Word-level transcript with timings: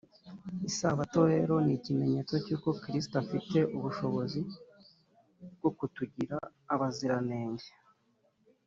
isabato 0.69 1.19
rero 1.33 1.55
ni 1.65 1.73
ikimenyetso 1.77 2.33
cy’uko 2.45 2.69
kristo 2.81 3.13
afite 3.23 3.57
ubushobozi 3.77 4.41
bwo 5.57 5.69
kutugira 5.77 6.35
abaziranenge 6.73 7.67